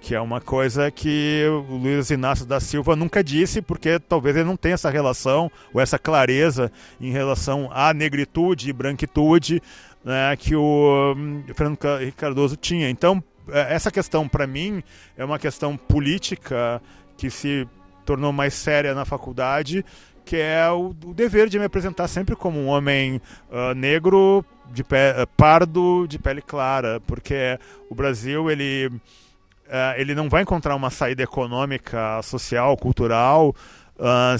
Que 0.00 0.14
é 0.14 0.20
uma 0.20 0.38
coisa 0.38 0.90
que 0.90 1.44
o 1.48 1.76
Luiz 1.76 2.10
Inácio 2.10 2.44
da 2.44 2.60
Silva 2.60 2.94
nunca 2.94 3.24
disse, 3.24 3.62
porque 3.62 3.98
talvez 3.98 4.36
ele 4.36 4.44
não 4.44 4.56
tenha 4.56 4.74
essa 4.74 4.90
relação 4.90 5.50
ou 5.72 5.80
essa 5.80 5.98
clareza 5.98 6.70
em 7.00 7.10
relação 7.10 7.70
à 7.72 7.94
negritude 7.94 8.68
e 8.68 8.72
branquitude 8.72 9.62
né, 10.04 10.36
que 10.36 10.54
o 10.54 11.14
um, 11.16 11.42
Fernando 11.54 11.78
Henrique 12.02 12.18
Cardoso 12.18 12.56
tinha. 12.56 12.90
Então, 12.90 13.24
é, 13.48 13.74
essa 13.74 13.90
questão, 13.90 14.28
para 14.28 14.46
mim, 14.46 14.82
é 15.16 15.24
uma 15.24 15.38
questão 15.38 15.76
política 15.76 16.82
que 17.16 17.30
se 17.30 17.66
tornou 18.04 18.32
mais 18.32 18.54
séria 18.54 18.94
na 18.94 19.04
faculdade, 19.04 19.84
que 20.24 20.36
é 20.36 20.70
o, 20.70 20.94
o 21.04 21.14
dever 21.14 21.48
de 21.48 21.58
me 21.58 21.64
apresentar 21.64 22.08
sempre 22.08 22.34
como 22.34 22.58
um 22.58 22.68
homem 22.68 23.20
uh, 23.50 23.74
negro, 23.74 24.44
de 24.72 24.82
pé, 24.82 25.22
uh, 25.22 25.26
pardo, 25.36 26.06
de 26.08 26.18
pele 26.18 26.40
clara, 26.40 27.00
porque 27.06 27.58
o 27.90 27.94
Brasil 27.94 28.50
ele 28.50 28.86
uh, 28.86 29.94
ele 29.96 30.14
não 30.14 30.28
vai 30.28 30.42
encontrar 30.42 30.74
uma 30.74 30.90
saída 30.90 31.22
econômica, 31.22 32.20
social, 32.22 32.76
cultural, 32.76 33.54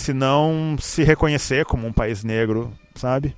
se 0.01 0.13
não 0.13 0.77
se 0.81 1.05
reconhecer 1.05 1.65
como 1.65 1.87
um 1.87 1.93
país 1.93 2.25
negro, 2.25 2.73
sabe? 2.97 3.37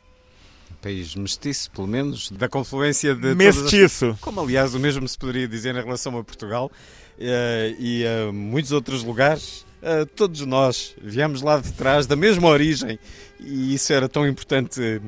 país 0.86 1.16
mestiço, 1.16 1.70
pelo 1.72 1.88
menos, 1.88 2.30
da 2.30 2.48
confluência 2.48 3.14
de. 3.14 3.34
Mestiço! 3.34 4.10
As... 4.10 4.20
Como, 4.20 4.40
aliás, 4.40 4.72
o 4.74 4.78
mesmo 4.78 5.06
se 5.08 5.18
poderia 5.18 5.48
dizer 5.48 5.74
em 5.74 5.82
relação 5.82 6.16
a 6.16 6.22
Portugal 6.22 6.70
uh, 6.70 7.76
e 7.80 8.04
a 8.06 8.32
muitos 8.32 8.70
outros 8.70 9.02
lugares 9.02 9.65
Uh, 9.82 10.06
todos 10.06 10.40
nós 10.42 10.94
viemos 11.02 11.42
lá 11.42 11.58
de 11.58 11.72
trás, 11.72 12.06
da 12.06 12.16
mesma 12.16 12.48
origem, 12.48 12.98
e 13.38 13.74
isso 13.74 13.92
era 13.92 14.08
tão 14.08 14.26
importante 14.26 15.00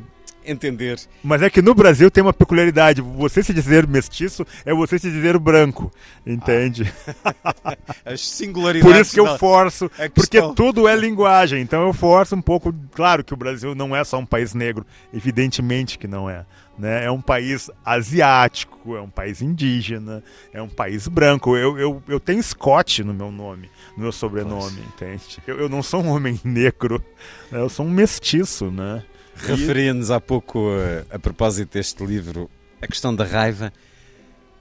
entender. 0.50 0.98
Mas 1.22 1.42
é 1.42 1.50
que 1.50 1.60
no 1.60 1.74
Brasil 1.74 2.10
tem 2.10 2.22
uma 2.22 2.32
peculiaridade. 2.32 3.00
Você 3.00 3.42
se 3.42 3.52
dizer 3.52 3.86
mestiço 3.86 4.46
é 4.64 4.72
você 4.72 4.98
se 4.98 5.10
dizer 5.10 5.38
branco. 5.38 5.92
Entende? 6.26 6.92
Ah. 7.24 7.76
As 8.04 8.20
singularidades. 8.20 8.92
Por 8.92 9.00
isso 9.00 9.12
que 9.12 9.20
eu 9.20 9.38
forço. 9.38 9.90
Porque 10.14 10.40
tudo 10.54 10.88
é 10.88 10.96
linguagem. 10.96 11.60
Então 11.60 11.86
eu 11.86 11.92
forço 11.92 12.34
um 12.34 12.42
pouco. 12.42 12.74
Claro 12.92 13.22
que 13.22 13.34
o 13.34 13.36
Brasil 13.36 13.74
não 13.74 13.94
é 13.94 14.02
só 14.04 14.18
um 14.18 14.26
país 14.26 14.54
negro. 14.54 14.86
Evidentemente 15.12 15.98
que 15.98 16.06
não 16.06 16.28
é. 16.28 16.44
Né? 16.78 17.04
É 17.04 17.10
um 17.10 17.20
país 17.20 17.70
asiático, 17.84 18.94
é 18.94 19.00
um 19.00 19.10
país 19.10 19.42
indígena, 19.42 20.22
é 20.52 20.62
um 20.62 20.68
país 20.68 21.08
branco. 21.08 21.56
Eu, 21.56 21.76
eu, 21.76 22.02
eu 22.06 22.20
tenho 22.20 22.42
Scott 22.42 23.02
no 23.02 23.12
meu 23.12 23.32
nome, 23.32 23.68
no 23.96 24.04
meu 24.04 24.12
sobrenome, 24.12 24.80
entende? 24.82 25.42
Eu, 25.46 25.58
eu 25.58 25.68
não 25.68 25.82
sou 25.82 26.02
um 26.02 26.08
homem 26.08 26.40
negro, 26.44 27.02
né? 27.50 27.60
eu 27.60 27.68
sou 27.68 27.84
um 27.84 27.90
mestiço, 27.90 28.70
né? 28.70 29.02
Referia-nos 29.34 30.10
há 30.10 30.20
pouco, 30.20 30.68
a, 31.10 31.16
a, 31.16 31.18
propósito 31.18 31.72
deste 31.74 32.04
livro, 32.04 32.50
a 32.80 32.86
questão 32.86 33.14
da 33.14 33.24
raiva. 33.24 33.72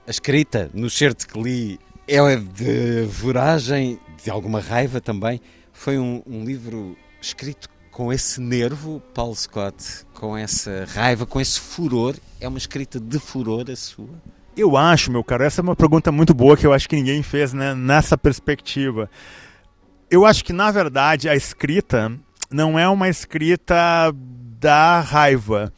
A 0.06 0.10
escrita, 0.10 0.70
no 0.72 0.88
certo 0.88 1.26
que 1.26 1.40
li, 1.40 1.80
é 2.06 2.36
de 2.36 3.04
voragem, 3.04 4.00
de 4.22 4.30
alguma 4.30 4.60
raiva 4.60 5.00
também. 5.00 5.40
Foi 5.72 5.98
um, 5.98 6.22
um 6.26 6.44
livro 6.44 6.96
escrito 7.20 7.68
com 7.98 8.12
esse 8.12 8.40
nervo, 8.40 9.02
Paulo 9.12 9.34
Scott, 9.34 10.06
com 10.14 10.36
essa 10.36 10.86
raiva, 10.94 11.26
com 11.26 11.40
esse 11.40 11.58
furor. 11.58 12.14
É 12.40 12.46
uma 12.46 12.56
escrita 12.56 13.00
de 13.00 13.18
furor 13.18 13.68
a 13.68 13.74
sua? 13.74 14.08
Eu 14.56 14.76
acho, 14.76 15.10
meu 15.10 15.24
caro, 15.24 15.42
essa 15.42 15.60
é 15.60 15.64
uma 15.64 15.74
pergunta 15.74 16.12
muito 16.12 16.32
boa 16.32 16.56
que 16.56 16.64
eu 16.64 16.72
acho 16.72 16.88
que 16.88 16.94
ninguém 16.94 17.24
fez 17.24 17.52
né, 17.52 17.74
nessa 17.74 18.16
perspectiva. 18.16 19.10
Eu 20.08 20.24
acho 20.24 20.44
que, 20.44 20.52
na 20.52 20.70
verdade, 20.70 21.28
a 21.28 21.34
escrita 21.34 22.16
não 22.48 22.78
é 22.78 22.88
uma 22.88 23.08
escrita 23.08 24.14
da 24.60 25.00
raiva. 25.00 25.72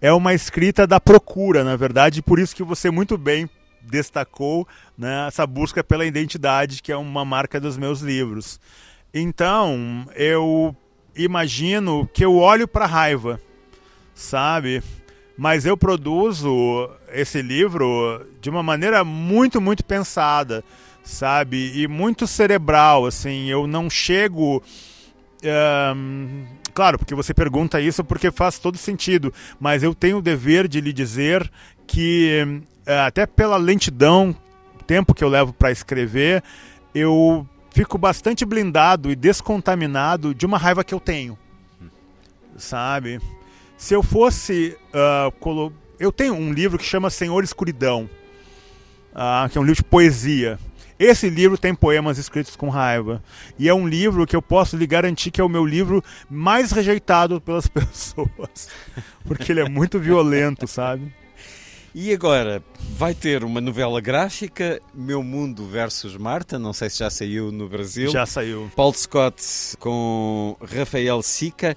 É 0.00 0.12
uma 0.12 0.32
escrita 0.34 0.86
da 0.86 1.00
procura, 1.00 1.64
na 1.64 1.74
verdade, 1.74 2.22
por 2.22 2.38
isso 2.38 2.54
que 2.54 2.62
você 2.62 2.88
muito 2.88 3.18
bem 3.18 3.50
destacou 3.82 4.64
né, 4.96 5.26
essa 5.26 5.44
busca 5.44 5.82
pela 5.82 6.06
identidade, 6.06 6.80
que 6.80 6.92
é 6.92 6.96
uma 6.96 7.24
marca 7.24 7.60
dos 7.60 7.76
meus 7.76 8.00
livros. 8.00 8.60
Então, 9.12 10.06
eu 10.14 10.76
imagino 11.18 12.08
que 12.12 12.24
eu 12.24 12.36
olho 12.36 12.66
para 12.66 12.86
raiva, 12.86 13.40
sabe? 14.14 14.82
Mas 15.36 15.66
eu 15.66 15.76
produzo 15.76 16.90
esse 17.12 17.42
livro 17.42 18.26
de 18.40 18.48
uma 18.48 18.62
maneira 18.62 19.04
muito, 19.04 19.60
muito 19.60 19.84
pensada, 19.84 20.64
sabe? 21.02 21.72
E 21.74 21.86
muito 21.86 22.26
cerebral, 22.26 23.06
assim. 23.06 23.46
Eu 23.50 23.66
não 23.66 23.90
chego. 23.90 24.62
Um, 25.94 26.46
Claro, 26.78 26.96
porque 26.96 27.12
você 27.12 27.34
pergunta 27.34 27.80
isso 27.80 28.04
porque 28.04 28.30
faz 28.30 28.60
todo 28.60 28.78
sentido, 28.78 29.34
mas 29.58 29.82
eu 29.82 29.92
tenho 29.92 30.18
o 30.18 30.22
dever 30.22 30.68
de 30.68 30.80
lhe 30.80 30.92
dizer 30.92 31.50
que, 31.88 32.62
eh, 32.86 33.00
até 33.00 33.26
pela 33.26 33.56
lentidão, 33.56 34.32
tempo 34.86 35.12
que 35.12 35.24
eu 35.24 35.28
levo 35.28 35.52
para 35.52 35.72
escrever, 35.72 36.40
eu 36.94 37.44
fico 37.78 37.96
bastante 37.96 38.44
blindado 38.44 39.08
e 39.08 39.14
descontaminado 39.14 40.34
de 40.34 40.44
uma 40.44 40.58
raiva 40.58 40.82
que 40.82 40.92
eu 40.92 40.98
tenho. 40.98 41.38
Sabe? 42.56 43.20
Se 43.76 43.94
eu 43.94 44.02
fosse. 44.02 44.76
Uh, 44.88 45.30
colo... 45.38 45.72
Eu 45.96 46.10
tenho 46.10 46.34
um 46.34 46.52
livro 46.52 46.76
que 46.76 46.84
chama 46.84 47.08
Senhor 47.08 47.44
Escuridão, 47.44 48.10
uh, 49.12 49.48
que 49.48 49.56
é 49.56 49.60
um 49.60 49.64
livro 49.64 49.80
de 49.80 49.88
poesia. 49.88 50.58
Esse 50.98 51.30
livro 51.30 51.56
tem 51.56 51.72
poemas 51.72 52.18
escritos 52.18 52.56
com 52.56 52.68
raiva. 52.68 53.22
E 53.56 53.68
é 53.68 53.74
um 53.74 53.86
livro 53.86 54.26
que 54.26 54.34
eu 54.34 54.42
posso 54.42 54.76
lhe 54.76 54.86
garantir 54.86 55.30
que 55.30 55.40
é 55.40 55.44
o 55.44 55.48
meu 55.48 55.64
livro 55.64 56.02
mais 56.28 56.72
rejeitado 56.72 57.40
pelas 57.40 57.68
pessoas. 57.70 58.68
Porque 59.24 59.52
ele 59.52 59.60
é 59.60 59.68
muito 59.68 60.00
violento, 60.00 60.66
sabe? 60.66 61.14
E 61.94 62.12
agora, 62.12 62.60
vai 62.98 63.14
ter 63.14 63.44
uma 63.44 63.60
novela 63.60 64.00
gráfica, 64.00 64.82
Meu 64.92 65.22
Mundo 65.22 65.64
versus 65.64 66.16
Marta, 66.16 66.58
não 66.58 66.72
sei 66.72 66.90
se 66.90 66.98
já 66.98 67.08
saiu 67.08 67.52
no 67.52 67.68
Brasil. 67.68 68.10
Já 68.10 68.26
saiu. 68.26 68.68
Paul 68.74 68.92
Scott 68.92 69.40
com 69.78 70.56
Rafael 70.60 71.22
Sica. 71.22 71.76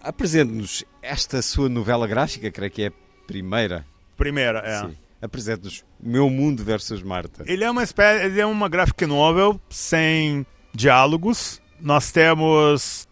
Apresente-nos 0.00 0.84
esta 1.02 1.42
sua 1.42 1.68
novela 1.68 2.06
gráfica, 2.06 2.48
creio 2.48 2.70
que 2.70 2.82
é 2.84 2.86
a 2.86 2.92
primeira. 3.26 3.84
Primeira, 4.16 4.60
é. 4.60 4.86
Sim. 4.86 4.96
Apresente-nos 5.20 5.84
Meu 6.00 6.30
Mundo 6.30 6.62
versus 6.62 7.02
Marta. 7.02 7.42
Ele 7.44 7.64
é 7.64 7.70
uma 7.70 7.82
espécie, 7.82 8.26
ele 8.26 8.40
é 8.40 8.46
uma 8.46 8.68
graphic 8.68 9.04
novel 9.04 9.60
sem 9.68 10.46
diálogos. 10.72 11.60
Nós 11.80 12.12
temos 12.12 13.08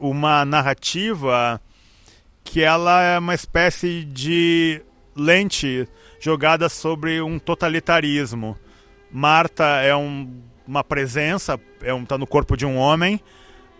uma 0.00 0.44
narrativa 0.44 1.62
que 2.42 2.60
ela 2.60 3.00
é 3.02 3.20
uma 3.20 3.36
espécie 3.36 4.02
de 4.02 4.82
lente 5.14 5.88
jogada 6.20 6.68
sobre 6.68 7.20
um 7.20 7.38
totalitarismo. 7.38 8.56
Marta 9.10 9.64
é 9.82 9.94
um, 9.94 10.40
uma 10.66 10.82
presença, 10.82 11.60
é 11.82 11.92
um, 11.92 12.04
tá 12.04 12.16
no 12.16 12.26
corpo 12.26 12.56
de 12.56 12.64
um 12.64 12.76
homem 12.76 13.20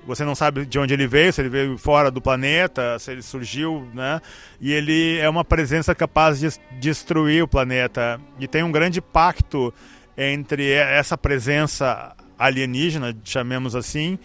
você 0.04 0.24
não 0.24 0.34
sabe 0.34 0.66
de 0.66 0.78
onde 0.78 0.92
ele 0.92 1.06
veio, 1.06 1.32
se 1.32 1.40
ele 1.40 1.48
veio 1.48 1.78
fora 1.78 2.10
do 2.10 2.20
planeta, 2.20 2.98
se 2.98 3.12
ele 3.12 3.22
surgiu, 3.22 3.88
né? 3.94 4.20
E 4.60 4.72
ele 4.72 5.18
é 5.18 5.28
uma 5.28 5.44
presença 5.44 5.94
capaz 5.94 6.40
de 6.40 6.48
destruir 6.80 7.42
o 7.42 7.48
planeta. 7.48 8.20
E 8.38 8.48
tem 8.48 8.62
um 8.62 8.72
grande 8.72 9.00
pacto 9.00 9.72
entre 10.16 10.70
essa 10.72 11.16
presença 11.16 12.14
alienígena, 12.38 13.16
chamemos 13.24 13.76
assim, 13.76 14.18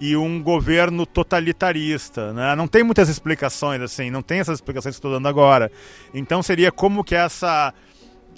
e 0.00 0.16
um 0.16 0.42
governo 0.42 1.04
totalitarista, 1.04 2.32
né? 2.32 2.56
Não 2.56 2.66
tem 2.66 2.82
muitas 2.82 3.08
explicações 3.08 3.82
assim, 3.82 4.10
não 4.10 4.22
tem 4.22 4.40
essas 4.40 4.58
explicações 4.58 4.94
que 4.94 4.98
estou 4.98 5.12
dando 5.12 5.28
agora. 5.28 5.70
Então 6.14 6.42
seria 6.42 6.72
como 6.72 7.04
que 7.04 7.14
essa 7.14 7.74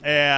é, 0.03 0.33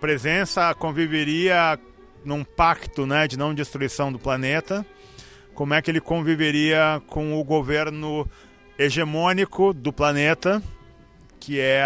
presença 0.00 0.74
conviveria 0.74 1.78
num 2.24 2.42
pacto, 2.42 3.06
né, 3.06 3.28
de 3.28 3.38
não 3.38 3.54
destruição 3.54 4.10
do 4.10 4.18
planeta 4.18 4.84
como 5.54 5.72
é 5.72 5.80
que 5.80 5.90
ele 5.90 6.00
conviveria 6.00 7.00
com 7.06 7.40
o 7.40 7.44
governo 7.44 8.28
hegemônico 8.78 9.72
do 9.72 9.92
planeta, 9.92 10.62
que 11.38 11.60
é 11.60 11.84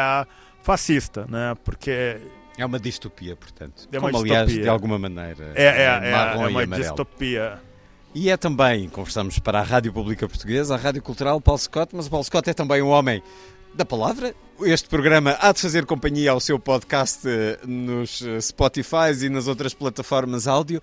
fascista, 0.62 1.26
né? 1.28 1.54
Porque 1.62 2.18
é 2.56 2.66
uma 2.66 2.80
distopia, 2.80 3.36
portanto. 3.36 3.86
É 3.92 3.98
uma 3.98 4.10
Como, 4.10 4.24
distopia. 4.24 4.40
aliás, 4.40 4.62
de 4.62 4.68
alguma 4.68 4.98
maneira. 4.98 5.52
É, 5.54 5.64
é, 5.64 5.84
é, 5.84 6.12
é 6.12 6.48
uma 6.48 6.66
distopia. 6.66 7.60
E 8.14 8.30
é 8.30 8.36
também, 8.36 8.88
conversamos 8.88 9.38
para 9.38 9.60
a 9.60 9.62
Rádio 9.62 9.92
Pública 9.92 10.26
Portuguesa, 10.26 10.74
a 10.74 10.78
Rádio 10.78 11.02
Cultural 11.02 11.40
Paulo 11.40 11.58
Scott, 11.58 11.94
mas 11.94 12.06
o 12.06 12.10
Paulo 12.10 12.24
Scott 12.24 12.48
é 12.48 12.54
também 12.54 12.80
um 12.80 12.88
homem 12.88 13.22
da 13.74 13.84
palavra. 13.84 14.34
Este 14.62 14.88
programa 14.88 15.36
há 15.40 15.52
de 15.52 15.60
fazer 15.60 15.84
companhia 15.84 16.30
ao 16.30 16.40
seu 16.40 16.58
podcast 16.58 17.28
eh, 17.28 17.58
nos 17.66 18.22
eh, 18.22 18.40
Spotify 18.40 19.12
e 19.22 19.28
nas 19.28 19.46
outras 19.46 19.74
plataformas 19.74 20.48
áudio. 20.48 20.82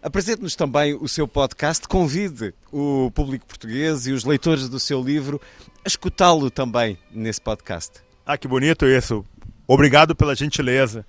Apresente-nos 0.00 0.54
também 0.54 0.94
o 0.94 1.08
seu 1.08 1.26
podcast, 1.26 1.86
convide 1.88 2.54
o 2.72 3.10
público 3.10 3.44
português 3.46 4.06
e 4.06 4.12
os 4.12 4.24
leitores 4.24 4.68
do 4.68 4.78
seu 4.78 5.02
livro 5.02 5.40
a 5.84 5.88
escutá-lo 5.88 6.50
também 6.50 6.96
nesse 7.10 7.40
podcast. 7.40 8.00
Ah, 8.24 8.38
que 8.38 8.46
bonito 8.48 8.86
isso. 8.86 9.26
Obrigado 9.66 10.14
pela 10.14 10.34
gentileza 10.36 11.04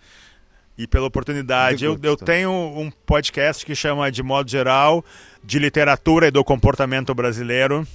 e 0.82 0.88
pela 0.88 1.06
oportunidade. 1.06 1.86
Eu, 1.86 1.98
eu, 2.02 2.18
tenho 2.18 2.52
um 2.52 2.92
podcast 3.06 3.64
que 3.64 3.76
chama 3.76 4.12
De 4.12 4.24
Modo 4.24 4.50
Geral, 4.50 5.06
de 5.44 5.60
Literatura 5.60 6.28
e 6.28 6.32
do 6.32 6.44
Comportamento 6.44 7.14
Brasileiro, 7.14 7.88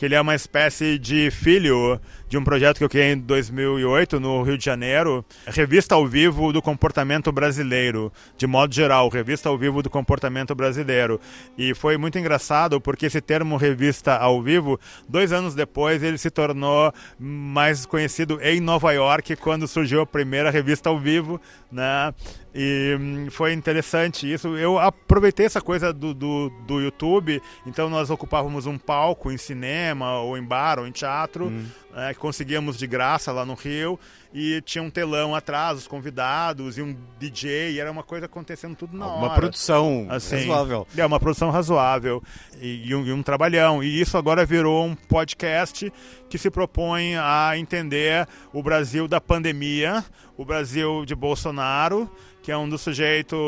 que 0.00 0.06
ele 0.06 0.14
é 0.14 0.20
uma 0.20 0.34
espécie 0.34 0.98
de 0.98 1.30
filho 1.30 2.00
de 2.26 2.38
um 2.38 2.42
projeto 2.42 2.78
que 2.78 2.84
eu 2.84 2.88
criei 2.88 3.12
em 3.12 3.18
2008 3.18 4.18
no 4.18 4.42
Rio 4.42 4.56
de 4.56 4.64
Janeiro, 4.64 5.22
Revista 5.46 5.94
ao 5.94 6.06
Vivo 6.06 6.54
do 6.54 6.62
Comportamento 6.62 7.30
Brasileiro, 7.30 8.10
de 8.38 8.46
modo 8.46 8.74
geral, 8.74 9.10
Revista 9.10 9.50
ao 9.50 9.58
Vivo 9.58 9.82
do 9.82 9.90
Comportamento 9.90 10.54
Brasileiro. 10.54 11.20
E 11.58 11.74
foi 11.74 11.98
muito 11.98 12.18
engraçado 12.18 12.80
porque 12.80 13.04
esse 13.04 13.20
termo 13.20 13.58
Revista 13.58 14.16
ao 14.16 14.40
Vivo, 14.40 14.80
dois 15.06 15.32
anos 15.32 15.54
depois, 15.54 16.02
ele 16.02 16.16
se 16.16 16.30
tornou 16.30 16.90
mais 17.18 17.84
conhecido 17.84 18.38
em 18.40 18.58
Nova 18.58 18.92
York, 18.92 19.36
quando 19.36 19.68
surgiu 19.68 20.00
a 20.00 20.06
primeira 20.06 20.50
revista 20.50 20.88
ao 20.88 20.98
vivo, 20.98 21.38
né? 21.70 22.14
E 22.54 22.96
hum, 22.98 23.28
foi 23.30 23.52
interessante 23.52 24.30
isso. 24.30 24.56
Eu 24.56 24.78
aproveitei 24.78 25.46
essa 25.46 25.60
coisa 25.60 25.92
do, 25.92 26.12
do, 26.12 26.50
do, 26.66 26.80
YouTube, 26.80 27.40
então 27.66 27.88
nós 27.88 28.10
ocupávamos 28.10 28.66
um 28.66 28.76
palco 28.76 29.30
em 29.30 29.36
cinema, 29.36 30.18
ou 30.18 30.36
em 30.36 30.42
bar, 30.42 30.78
ou 30.78 30.86
em 30.86 30.90
teatro. 30.90 31.46
Hum 31.46 31.66
é, 31.94 32.14
que 32.14 32.20
conseguíamos 32.20 32.76
de 32.76 32.86
graça 32.86 33.32
lá 33.32 33.44
no 33.44 33.54
Rio, 33.54 33.98
e 34.32 34.60
tinha 34.62 34.82
um 34.82 34.90
telão 34.90 35.34
atrás, 35.34 35.78
os 35.78 35.88
convidados, 35.88 36.78
e 36.78 36.82
um 36.82 36.96
DJ, 37.18 37.72
e 37.72 37.80
era 37.80 37.90
uma 37.90 38.02
coisa 38.02 38.26
acontecendo 38.26 38.76
tudo 38.76 38.96
na 38.96 39.06
uma 39.06 39.14
hora. 39.14 39.26
Uma 39.26 39.34
produção 39.34 40.06
assim, 40.08 40.36
razoável. 40.36 40.86
É, 40.96 41.04
uma 41.04 41.18
produção 41.18 41.50
razoável, 41.50 42.22
e, 42.60 42.88
e, 42.88 42.94
um, 42.94 43.04
e 43.04 43.12
um 43.12 43.22
trabalhão. 43.22 43.82
E 43.82 44.00
isso 44.00 44.16
agora 44.16 44.46
virou 44.46 44.86
um 44.86 44.94
podcast 44.94 45.92
que 46.28 46.38
se 46.38 46.50
propõe 46.50 47.16
a 47.16 47.52
entender 47.56 48.26
o 48.52 48.62
Brasil 48.62 49.08
da 49.08 49.20
pandemia, 49.20 50.04
o 50.36 50.44
Brasil 50.44 51.04
de 51.04 51.14
Bolsonaro, 51.14 52.08
que 52.42 52.52
é 52.52 52.56
um 52.56 52.68
dos 52.68 52.80
sujeitos, 52.80 53.38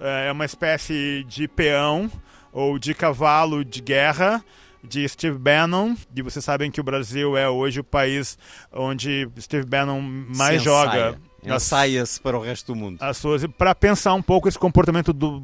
é, 0.00 0.28
é 0.28 0.32
uma 0.32 0.46
espécie 0.46 1.24
de 1.28 1.46
peão, 1.46 2.10
ou 2.50 2.78
De 2.78 2.94
Cavalo 2.94 3.64
de 3.64 3.82
Guerra, 3.82 4.42
de 4.88 5.08
Steve 5.08 5.38
Bannon. 5.38 5.94
E 6.14 6.22
vocês 6.22 6.44
sabem 6.44 6.70
que 6.70 6.80
o 6.80 6.84
Brasil 6.84 7.36
é 7.36 7.48
hoje 7.48 7.80
o 7.80 7.84
país 7.84 8.38
onde 8.72 9.28
Steve 9.40 9.66
Bannon 9.66 10.00
mais 10.00 10.58
Se 10.60 10.64
joga. 10.64 11.18
ensaia. 11.42 11.56
Ensaia-se 11.56 12.20
para 12.20 12.38
o 12.38 12.40
resto 12.40 12.72
do 12.72 12.76
mundo. 12.78 12.98
As 13.02 13.16
suas 13.16 13.44
para 13.46 13.74
pensar 13.74 14.14
um 14.14 14.22
pouco 14.22 14.48
esse 14.48 14.58
comportamento 14.58 15.12
do 15.12 15.42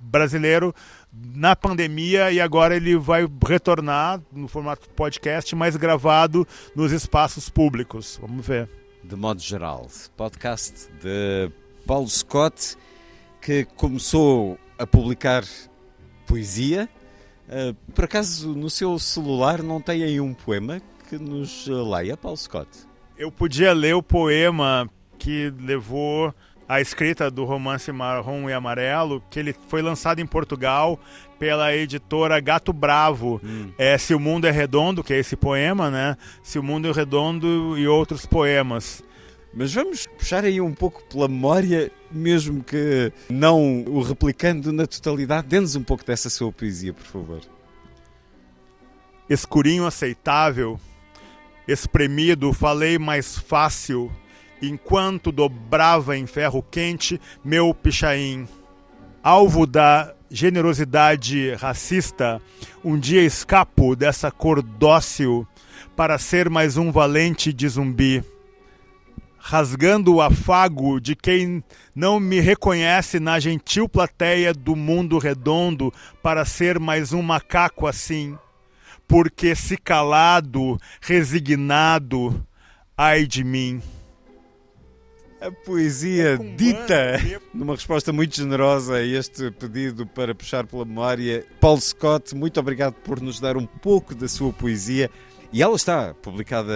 brasileiro 0.00 0.74
na 1.12 1.54
pandemia 1.54 2.32
e 2.32 2.40
agora 2.40 2.74
ele 2.76 2.96
vai 2.96 3.28
retornar 3.46 4.20
no 4.32 4.48
formato 4.48 4.88
podcast, 4.90 5.54
mas 5.54 5.76
gravado 5.76 6.46
nos 6.74 6.90
espaços 6.90 7.48
públicos. 7.48 8.18
Vamos 8.20 8.44
ver. 8.44 8.68
De 9.04 9.14
modo 9.16 9.40
geral, 9.40 9.86
podcast 10.16 10.88
de 11.00 11.50
Paulo 11.86 12.08
Scott, 12.08 12.76
que 13.40 13.64
começou 13.76 14.58
a 14.78 14.86
publicar 14.86 15.44
poesia. 16.26 16.88
Uh, 17.50 17.74
por 17.92 18.04
acaso, 18.04 18.54
no 18.54 18.70
seu 18.70 18.96
celular 18.98 19.60
não 19.60 19.80
tem 19.80 20.04
aí 20.04 20.20
um 20.20 20.32
poema 20.32 20.80
que 21.08 21.18
nos 21.18 21.66
leia, 21.66 22.16
Paulo 22.16 22.36
Scott? 22.36 22.68
Eu 23.18 23.32
podia 23.32 23.72
ler 23.72 23.94
o 23.94 24.02
poema 24.02 24.88
que 25.18 25.52
levou 25.58 26.32
a 26.68 26.80
escrita 26.80 27.28
do 27.28 27.44
romance 27.44 27.90
Marrom 27.90 28.48
e 28.48 28.52
Amarelo, 28.52 29.20
que 29.28 29.40
ele 29.40 29.52
foi 29.66 29.82
lançado 29.82 30.20
em 30.20 30.26
Portugal 30.26 31.00
pela 31.36 31.74
editora 31.74 32.38
Gato 32.38 32.72
Bravo. 32.72 33.40
Hum. 33.42 33.72
É 33.76 33.98
Se 33.98 34.14
o 34.14 34.20
Mundo 34.20 34.46
é 34.46 34.52
Redondo, 34.52 35.02
que 35.02 35.12
é 35.12 35.18
esse 35.18 35.34
poema, 35.34 35.90
né? 35.90 36.16
Se 36.44 36.60
o 36.60 36.62
Mundo 36.62 36.86
é 36.86 36.92
Redondo 36.92 37.76
e 37.76 37.88
outros 37.88 38.24
poemas. 38.24 39.02
Mas 39.52 39.74
vamos 39.74 40.06
puxar 40.06 40.44
aí 40.44 40.60
um 40.60 40.72
pouco 40.72 41.02
pela 41.04 41.26
memória, 41.26 41.90
mesmo 42.10 42.62
que 42.62 43.12
não 43.28 43.82
o 43.84 44.00
replicando 44.00 44.72
na 44.72 44.86
totalidade. 44.86 45.48
Dê-nos 45.48 45.74
um 45.74 45.82
pouco 45.82 46.04
dessa 46.04 46.30
sua 46.30 46.52
poesia, 46.52 46.92
por 46.92 47.04
favor. 47.04 47.40
Escurinho 49.28 49.86
aceitável, 49.86 50.78
espremido, 51.66 52.52
falei 52.52 52.98
mais 52.98 53.36
fácil 53.38 54.10
enquanto 54.62 55.32
dobrava 55.32 56.16
em 56.16 56.26
ferro 56.26 56.62
quente 56.62 57.20
meu 57.44 57.74
pichain. 57.74 58.46
Alvo 59.22 59.66
da 59.66 60.14
generosidade 60.30 61.54
racista, 61.54 62.40
um 62.84 62.98
dia 62.98 63.22
escapo 63.22 63.96
dessa 63.96 64.30
cor 64.30 64.62
dócil 64.62 65.46
para 65.96 66.18
ser 66.18 66.48
mais 66.48 66.76
um 66.76 66.92
valente 66.92 67.52
de 67.52 67.68
zumbi. 67.68 68.24
Rasgando 69.42 70.14
o 70.14 70.20
afago 70.20 71.00
de 71.00 71.16
quem 71.16 71.64
não 71.94 72.20
me 72.20 72.40
reconhece 72.40 73.18
na 73.18 73.40
gentil 73.40 73.88
plateia 73.88 74.52
do 74.52 74.76
mundo 74.76 75.16
redondo 75.16 75.92
para 76.22 76.44
ser 76.44 76.78
mais 76.78 77.14
um 77.14 77.22
macaco 77.22 77.86
assim. 77.86 78.38
Porque 79.08 79.54
se 79.54 79.78
calado, 79.78 80.78
resignado, 81.00 82.46
ai 82.96 83.26
de 83.26 83.42
mim. 83.42 83.82
A 85.40 85.50
poesia 85.50 86.36
dita 86.36 87.18
numa 87.54 87.74
resposta 87.74 88.12
muito 88.12 88.36
generosa 88.36 88.96
a 88.96 89.02
este 89.02 89.50
pedido 89.50 90.06
para 90.06 90.34
puxar 90.34 90.66
pela 90.66 90.84
memória. 90.84 91.46
Paulo 91.58 91.80
Scott, 91.80 92.36
muito 92.36 92.60
obrigado 92.60 92.92
por 92.92 93.22
nos 93.22 93.40
dar 93.40 93.56
um 93.56 93.64
pouco 93.64 94.14
da 94.14 94.28
sua 94.28 94.52
poesia. 94.52 95.10
E 95.52 95.62
ela 95.62 95.74
está 95.74 96.14
publicada 96.14 96.72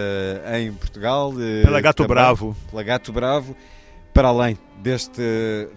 em 0.59 0.73
Portugal. 0.73 1.33
Eh, 1.39 1.63
pela 1.63 1.81
Gato 1.81 1.97
também, 1.99 2.09
Bravo. 2.09 2.57
Pela 2.71 2.83
Gato 2.83 3.13
Bravo, 3.13 3.57
para 4.13 4.29
além 4.29 4.59
deste 4.83 5.23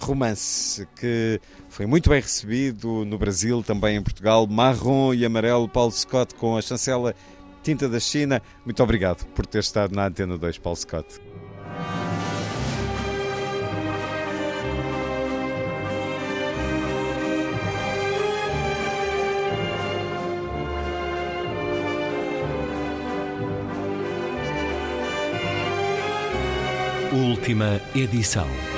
romance 0.01 0.87
que 0.95 1.39
foi 1.69 1.85
muito 1.85 2.09
bem 2.09 2.19
recebido 2.19 3.05
no 3.05 3.17
Brasil, 3.17 3.63
também 3.63 3.97
em 3.97 4.01
Portugal. 4.01 4.47
Marrom 4.47 5.13
e 5.13 5.23
amarelo, 5.25 5.69
Paulo 5.69 5.91
Scott 5.91 6.33
com 6.35 6.57
a 6.57 6.61
chancela 6.61 7.13
Tinta 7.61 7.87
da 7.87 7.99
China. 7.99 8.41
Muito 8.65 8.81
obrigado 8.81 9.25
por 9.27 9.45
ter 9.45 9.59
estado 9.59 9.95
na 9.95 10.07
Antena 10.07 10.37
2, 10.37 10.57
Paulo 10.57 10.77
Scott. 10.77 11.19
Última 27.11 27.79
edição. 27.95 28.76